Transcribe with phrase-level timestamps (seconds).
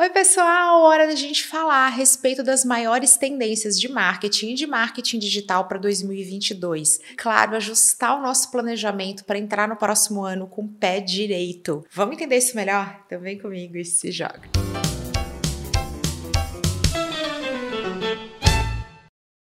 [0.00, 0.80] Oi, pessoal!
[0.80, 5.68] Hora da gente falar a respeito das maiores tendências de marketing e de marketing digital
[5.68, 7.00] para 2022.
[7.18, 11.84] Claro, ajustar o nosso planejamento para entrar no próximo ano com o pé direito.
[11.92, 13.02] Vamos entender isso melhor?
[13.04, 14.40] Então vem comigo e se joga.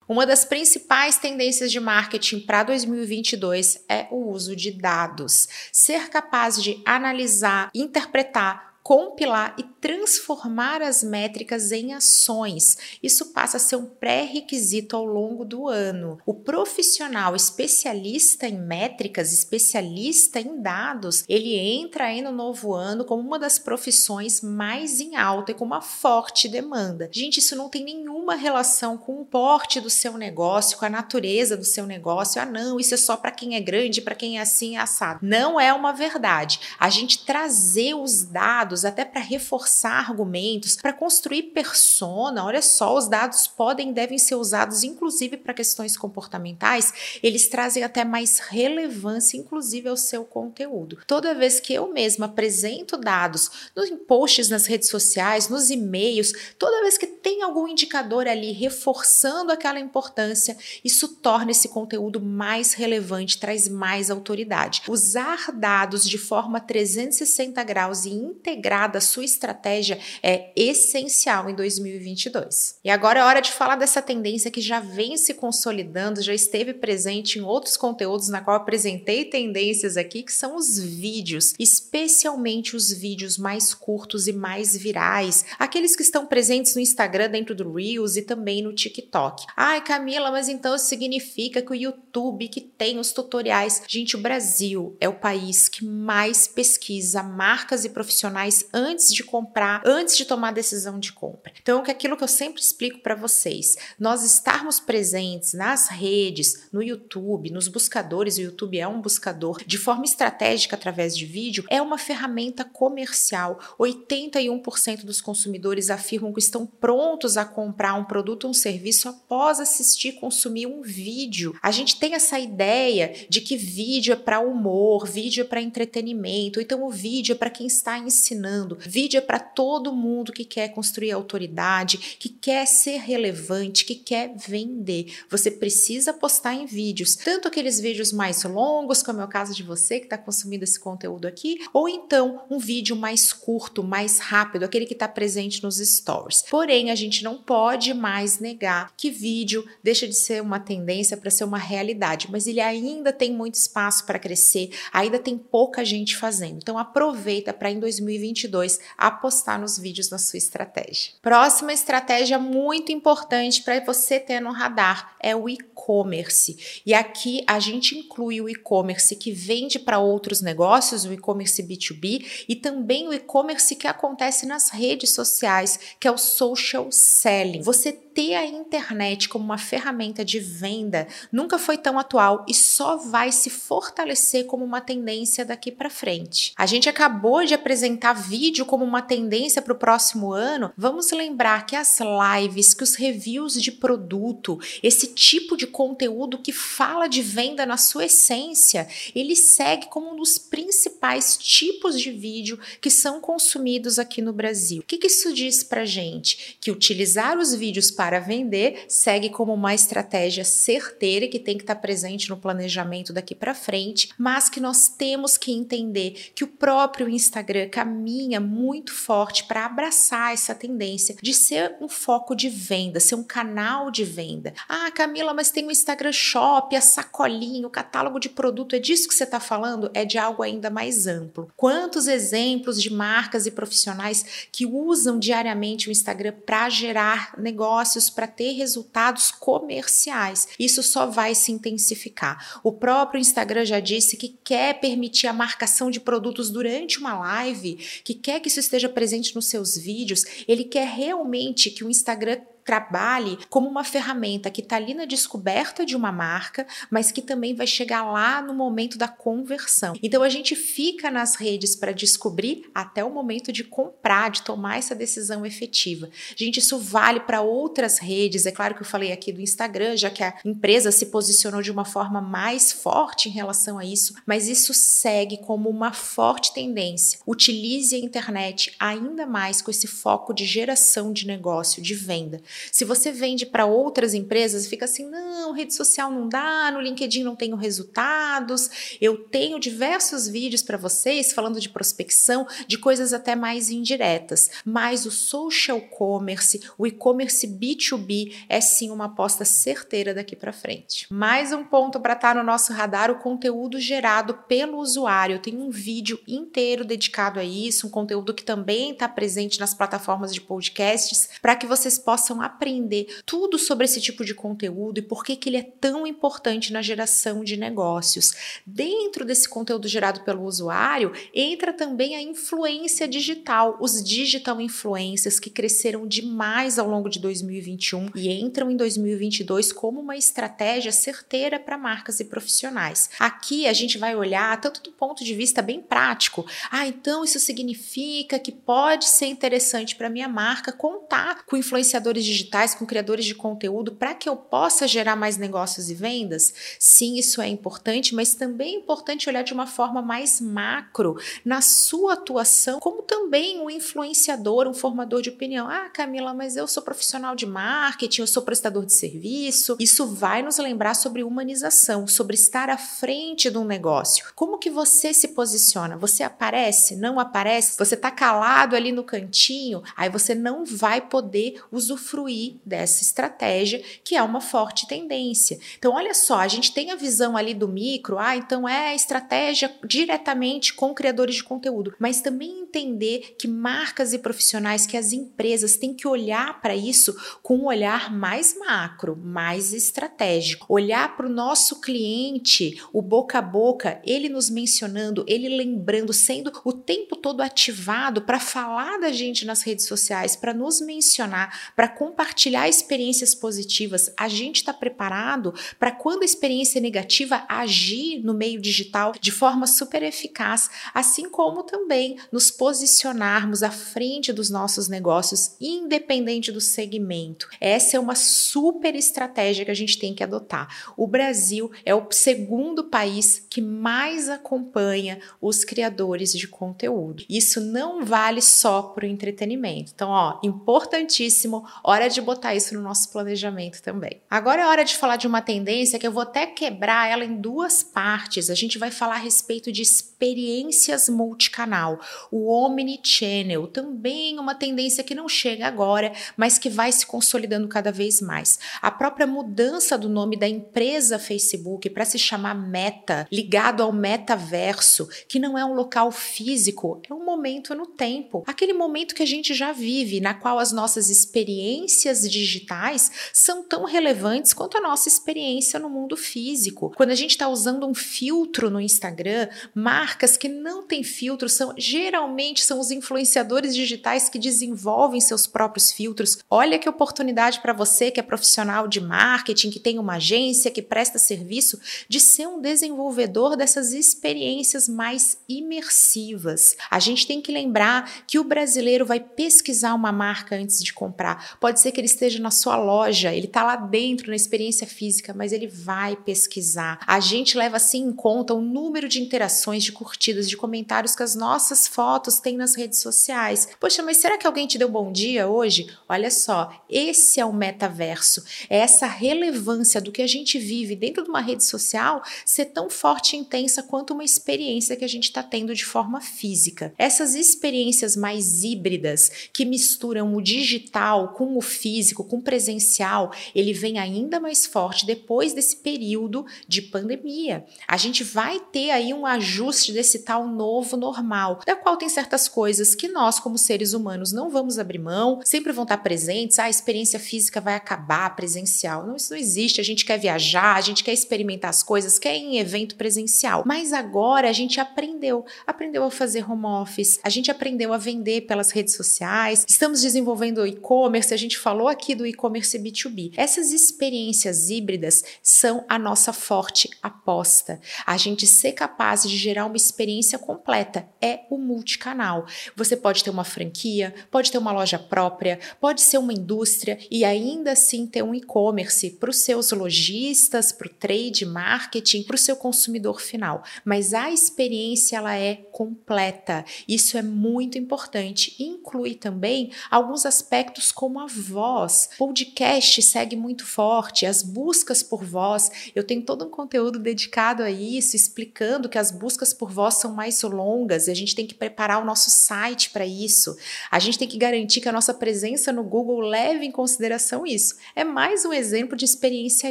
[0.09, 5.48] Uma das principais tendências de marketing para 2022 é o uso de dados.
[5.70, 12.78] Ser capaz de analisar, interpretar, compilar e transformar as métricas em ações.
[13.02, 16.20] Isso passa a ser um pré-requisito ao longo do ano.
[16.24, 23.27] O profissional especialista em métricas, especialista em dados, ele entra aí no novo ano como
[23.27, 27.10] uma das profissões mais em alta e com uma forte demanda.
[27.12, 27.84] Gente, isso não tem
[28.26, 32.42] nenhuma relação com o porte do seu negócio, com a natureza do seu negócio.
[32.42, 35.20] Ah, não, isso é só para quem é grande, para quem é assim, é assado.
[35.22, 36.58] Não é uma verdade.
[36.78, 42.44] A gente trazer os dados até para reforçar argumentos, para construir persona.
[42.44, 47.84] Olha só, os dados podem e devem ser usados inclusive para questões comportamentais, eles trazem
[47.84, 50.98] até mais relevância, inclusive, ao seu conteúdo.
[51.06, 56.83] Toda vez que eu mesma apresento dados nos posts nas redes sociais, nos e-mails, toda
[56.83, 63.39] vez que tem algum indicador ali reforçando aquela importância, isso torna esse conteúdo mais relevante,
[63.39, 64.83] traz mais autoridade.
[64.89, 72.78] Usar dados de forma 360 graus e integrada, a sua estratégia é essencial em 2022.
[72.84, 76.73] E agora é hora de falar dessa tendência que já vem se consolidando, já esteve
[76.73, 82.92] presente em outros conteúdos na qual apresentei tendências aqui, que são os vídeos, especialmente os
[82.92, 88.05] vídeos mais curtos e mais virais, aqueles que estão presentes no Instagram dentro do Reels
[88.14, 89.46] e também no TikTok.
[89.56, 94.20] Ai, Camila, mas então isso significa que o YouTube que tem os tutoriais, gente, o
[94.20, 100.27] Brasil é o país que mais pesquisa marcas e profissionais antes de comprar, antes de
[100.27, 101.52] tomar decisão de compra.
[101.60, 106.82] Então, é aquilo que eu sempre explico para vocês, nós estarmos presentes nas redes, no
[106.82, 111.80] YouTube, nos buscadores, o YouTube é um buscador, de forma estratégica através de vídeo, é
[111.80, 113.58] uma ferramenta comercial.
[113.78, 119.61] 81% dos consumidores afirmam que estão prontos a comprar um produto ou um serviço após
[119.61, 121.55] assistir consumir um vídeo.
[121.62, 126.61] A gente tem essa ideia de que vídeo é para humor, vídeo é para entretenimento,
[126.61, 128.79] então o vídeo é para quem está ensinando.
[128.81, 134.34] Vídeo é para todo mundo que quer construir autoridade, que quer ser relevante, que quer
[134.37, 135.14] vender.
[135.31, 139.62] Você precisa postar em vídeos, tanto aqueles vídeos mais longos, como é o caso de
[139.62, 144.64] você que está consumindo esse conteúdo aqui, ou então um vídeo mais curto, mais rápido,
[144.64, 146.43] aquele que está presente nos stories.
[146.49, 151.31] Porém, a gente não pode mais negar que vídeo deixa de ser uma tendência para
[151.31, 156.17] ser uma realidade, mas ele ainda tem muito espaço para crescer, ainda tem pouca gente
[156.17, 156.59] fazendo.
[156.59, 161.12] Então aproveita para em 2020 2022 apostar nos vídeos na sua estratégia.
[161.23, 166.82] Próxima estratégia muito importante para você ter no radar é o e-commerce.
[166.85, 172.44] E aqui a gente inclui o e-commerce que vende para outros negócios, o e-commerce B2B
[172.49, 177.62] e também o e-commerce que acontece nas redes sociais, que é o social selling.
[177.66, 182.96] Você ter a internet como uma ferramenta de venda nunca foi tão atual e só
[182.96, 186.52] vai se fortalecer como uma tendência daqui para frente.
[186.56, 191.66] A gente acabou de apresentar vídeo como uma tendência para o próximo ano, vamos lembrar
[191.66, 197.20] que as lives, que os reviews de produto, esse tipo de conteúdo que fala de
[197.20, 203.20] venda na sua essência, ele segue como um dos principais tipos de vídeo que são
[203.20, 204.82] consumidos aqui no Brasil.
[204.82, 206.56] O que, que isso diz para gente?
[206.60, 211.76] Que utilizar os vídeos para vender segue como uma estratégia certeira que tem que estar
[211.76, 217.08] presente no planejamento daqui para frente, mas que nós temos que entender que o próprio
[217.08, 223.00] Instagram caminha caminha muito forte para abraçar essa tendência de ser um foco de venda,
[223.00, 224.52] ser um canal de venda.
[224.69, 229.08] Ah, Camila, mas tem o Instagram Shop, a sacolinha, o catálogo de produto, é disso
[229.08, 229.90] que você está falando?
[229.94, 231.50] É de algo ainda mais amplo.
[231.56, 238.26] Quantos exemplos de marcas e profissionais que usam diariamente o Instagram para gerar negócios, para
[238.26, 240.48] ter resultados comerciais?
[240.58, 242.60] Isso só vai se intensificar.
[242.62, 247.76] O próprio Instagram já disse que quer permitir a marcação de produtos durante uma live,
[248.02, 252.40] que quer que isso esteja presente nos seus vídeos, ele quer realmente que o Instagram
[252.66, 257.54] trabalhe como uma ferramenta que está ali na descoberta de uma marca, mas que também
[257.54, 259.94] vai chegar lá no momento da conversão.
[260.02, 264.78] Então a gente fica nas redes para descobrir até o momento de comprar, de tomar
[264.78, 266.10] essa decisão efetiva.
[266.34, 268.46] Gente, isso vale para outras redes.
[268.46, 271.70] É claro que eu falei aqui do Instagram, já que a empresa se posicionou de
[271.70, 277.20] uma forma mais forte em relação a isso, mas isso segue como uma forte tendência.
[277.24, 282.42] Utilize a internet ainda mais com esse foco de geração de negócio, de venda.
[282.70, 287.23] Se você vende para outras empresas, fica assim: não, rede social não dá, no LinkedIn
[287.23, 288.97] não tenho resultados.
[289.00, 295.06] Eu tenho diversos vídeos para vocês falando de prospecção, de coisas até mais indiretas, mas
[295.06, 301.06] o social commerce, o e-commerce B2B é sim uma aposta certeira daqui para frente.
[301.11, 305.37] Mais um ponto para estar tá no nosso radar, o conteúdo gerado pelo usuário.
[305.37, 309.75] Eu tenho um vídeo inteiro dedicado a isso, um conteúdo que também está presente nas
[309.75, 315.02] plataformas de podcasts, para que vocês possam aprender tudo sobre esse tipo de conteúdo e
[315.02, 318.32] por que, que ele é tão importante na geração de negócios.
[318.66, 325.50] Dentro desse conteúdo gerado pelo usuário, entra também a influência digital, os digital influencers que
[325.50, 331.78] cresceram demais ao longo de 2021 e entram em 2022 como uma estratégia certeira para
[331.78, 333.10] marcas e profissionais.
[333.19, 336.46] Aqui a gente vai olhar tanto do ponto de vista bem prático.
[336.70, 342.35] Ah, então isso significa que pode ser interessante para minha marca contar com influenciadores digitais,
[342.78, 346.52] com criadores de conteúdo para que eu possa gerar mais negócios e vendas?
[346.78, 351.60] Sim, isso é importante, mas também é importante olhar de uma forma mais macro na
[351.60, 355.68] sua atuação, como também um influenciador, um formador de opinião.
[355.68, 359.76] Ah, Camila, mas eu sou profissional de marketing, eu sou prestador de serviço.
[359.78, 364.26] Isso vai nos lembrar sobre humanização, sobre estar à frente de um negócio.
[364.34, 365.96] Como que você se posiciona?
[365.96, 366.96] Você aparece?
[366.96, 367.76] Não aparece?
[367.78, 369.82] Você está calado ali no cantinho?
[369.96, 372.25] Aí você não vai poder usufruir
[372.64, 375.58] dessa estratégia, que é uma forte tendência.
[375.78, 379.73] Então, olha só, a gente tem a visão ali do micro, ah, então é estratégia
[379.84, 385.76] diretamente com criadores de conteúdo, mas também entender que marcas e profissionais, que as empresas
[385.76, 390.67] têm que olhar para isso com um olhar mais macro, mais estratégico.
[390.69, 396.52] Olhar para o nosso cliente, o boca a boca, ele nos mencionando, ele lembrando, sendo
[396.64, 401.88] o tempo todo ativado para falar da gente nas redes sociais, para nos mencionar, para
[402.06, 404.12] compartilhar experiências positivas.
[404.17, 409.67] A gente está preparado para quando a experiência negativa agir no meio digital de forma
[409.67, 417.49] super eficaz, assim como também nos posicionarmos à frente dos nossos negócios, independente do segmento.
[417.61, 420.93] Essa é uma super estratégia que a gente tem que adotar.
[420.97, 427.25] O Brasil é o segundo país que mais acompanha os criadores de conteúdo.
[427.29, 429.91] Isso não vale só para o entretenimento.
[429.93, 434.20] Então, ó, importantíssimo, hora de botar isso no nosso planejamento também.
[434.31, 437.37] Agora é hora de falar de uma tendência que eu vou até quebrar ela em
[437.37, 438.50] duas partes.
[438.50, 442.00] A gente vai falar a respeito de experiências multicanal,
[442.31, 447.90] o omnichannel, também uma tendência que não chega agora, mas que vai se consolidando cada
[447.90, 448.58] vez mais.
[448.81, 455.08] A própria mudança do nome da empresa Facebook para se chamar Meta, ligado ao metaverso,
[455.28, 459.26] que não é um local físico, é um momento no tempo, aquele momento que a
[459.26, 461.85] gente já vive, na qual as nossas experiências
[462.28, 466.92] digitais são tão relevantes quanto a nossa experiência no mundo físico.
[466.96, 471.74] Quando a gente está usando um filtro no Instagram, marcas que não têm filtro são
[471.76, 476.38] geralmente são os influenciadores digitais que desenvolvem seus próprios filtros.
[476.50, 480.82] Olha que oportunidade para você que é profissional de marketing, que tem uma agência, que
[480.82, 481.78] presta serviço,
[482.08, 486.76] de ser um desenvolvedor dessas experiências mais imersivas.
[486.90, 491.56] A gente tem que lembrar que o brasileiro vai pesquisar uma marca antes de comprar.
[491.60, 495.34] Pode ser que ele esteja na sua loja, ele está lá dentro na experiência física,
[495.34, 497.00] mas ele vai pesquisar.
[497.06, 501.22] A gente leva assim em conta o número de interações, de curtidas, de comentários que
[501.22, 503.69] as nossas fotos têm nas redes sociais.
[503.79, 505.86] Poxa, mas será que alguém te deu bom dia hoje?
[506.08, 508.44] Olha só, esse é o metaverso.
[508.69, 512.89] É essa relevância do que a gente vive dentro de uma rede social ser tão
[512.89, 516.93] forte e intensa quanto uma experiência que a gente está tendo de forma física.
[516.99, 523.99] Essas experiências mais híbridas que misturam o digital com o físico, com presencial, ele vem
[523.99, 527.65] ainda mais forte depois desse período de pandemia.
[527.87, 532.49] A gente vai ter aí um ajuste desse tal novo normal, da qual tem certas
[532.49, 536.59] coisas que nós, como seres humanos, não vamos abrir mão, sempre vão estar presentes.
[536.59, 539.07] Ah, a experiência física vai acabar, presencial.
[539.07, 539.81] Não, isso não existe.
[539.81, 543.63] A gente quer viajar, a gente quer experimentar as coisas, quer ir em evento presencial.
[543.67, 548.43] Mas agora a gente aprendeu, aprendeu a fazer home office, a gente aprendeu a vender
[548.43, 553.33] pelas redes sociais, estamos desenvolvendo e-commerce, a gente gente falou aqui do e-commerce B2B.
[553.37, 557.81] Essas experiências híbridas são a nossa forte aposta.
[558.07, 562.47] A gente ser capaz de gerar uma experiência completa é o multicanal.
[562.77, 567.25] Você pode ter uma franquia, pode ter uma loja própria, pode ser uma indústria e
[567.25, 572.39] ainda assim ter um e-commerce para os seus lojistas, para o trade marketing, para o
[572.39, 573.65] seu consumidor final.
[573.85, 576.65] Mas a experiência ela é completa.
[576.87, 578.55] Isso é muito importante.
[578.63, 582.09] Inclui também alguns aspectos como a voz.
[582.19, 585.71] Podcast segue muito forte, as buscas por voz.
[585.95, 590.12] Eu tenho todo um conteúdo dedicado a isso, explicando que as buscas por voz são
[590.12, 593.57] mais longas e a gente tem que preparar o nosso site para isso.
[593.91, 597.76] A gente tem que garantir que a nossa presença no Google leve em consideração isso.
[597.95, 599.71] É mais um exemplo de experiência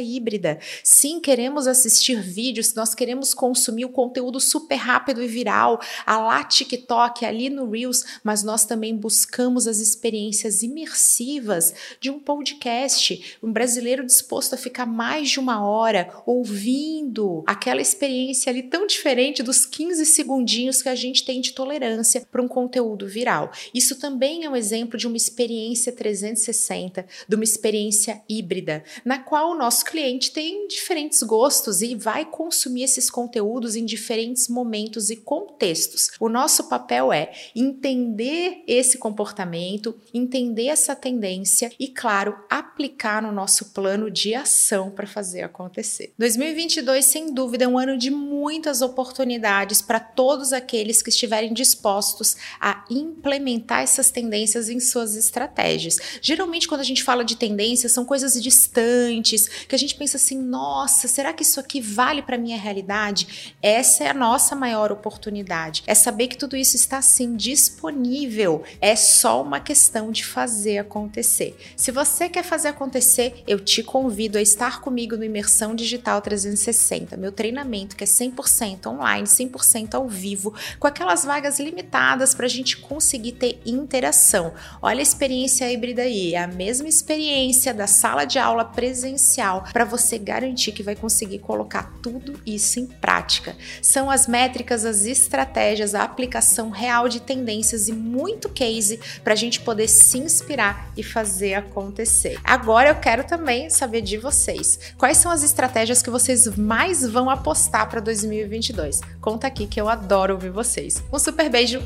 [0.00, 0.58] híbrida.
[0.82, 6.44] Sim, queremos assistir vídeos, nós queremos consumir o conteúdo super rápido e viral, a lá
[6.44, 11.65] TikTok, ali no Reels, mas nós também buscamos as experiências imersivas
[12.00, 18.50] de um podcast, um brasileiro disposto a ficar mais de uma hora ouvindo aquela experiência
[18.50, 23.06] ali tão diferente dos 15 segundinhos que a gente tem de tolerância para um conteúdo
[23.06, 23.50] viral.
[23.74, 29.52] Isso também é um exemplo de uma experiência 360, de uma experiência híbrida, na qual
[29.52, 35.16] o nosso cliente tem diferentes gostos e vai consumir esses conteúdos em diferentes momentos e
[35.16, 36.10] contextos.
[36.20, 43.66] O nosso papel é entender esse comportamento, entender essa tendência e, claro, aplicar no nosso
[43.66, 46.12] plano de ação para fazer acontecer.
[46.18, 52.36] 2022, sem dúvida, é um ano de muitas oportunidades para todos aqueles que estiverem dispostos
[52.60, 55.98] a implementar essas tendências em suas estratégias.
[56.20, 60.40] Geralmente, quando a gente fala de tendências, são coisas distantes, que a gente pensa assim:
[60.40, 63.54] nossa, será que isso aqui vale para minha realidade?
[63.62, 65.82] Essa é a nossa maior oportunidade.
[65.86, 68.62] É saber que tudo isso está sim disponível.
[68.80, 71.35] É só uma questão de fazer acontecer.
[71.76, 77.16] Se você quer fazer acontecer, eu te convido a estar comigo no Imersão Digital 360,
[77.16, 82.48] meu treinamento que é 100% online, 100% ao vivo, com aquelas vagas limitadas para a
[82.48, 84.54] gente conseguir ter interação.
[84.80, 89.84] Olha a experiência híbrida aí, é a mesma experiência da sala de aula presencial para
[89.84, 93.56] você garantir que vai conseguir colocar tudo isso em prática.
[93.82, 99.36] São as métricas, as estratégias, a aplicação real de tendências e muito case para a
[99.36, 102.38] gente poder se inspirar e fazer acontecer.
[102.44, 104.78] Agora eu quero também saber de vocês.
[104.96, 109.00] Quais são as estratégias que vocês mais vão apostar para 2022?
[109.20, 111.02] Conta aqui que eu adoro ouvir vocês.
[111.12, 111.82] Um super beijo,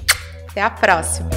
[0.51, 1.31] até a próxima!